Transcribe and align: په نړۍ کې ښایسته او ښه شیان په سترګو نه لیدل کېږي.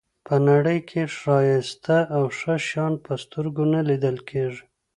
په 0.27 0.35
نړۍ 0.49 0.79
کې 0.89 1.01
ښایسته 1.17 1.97
او 2.15 2.23
ښه 2.37 2.55
شیان 2.67 2.93
په 3.05 3.13
سترګو 3.23 3.63
نه 3.73 3.79
لیدل 3.89 4.17
کېږي. 4.29 4.63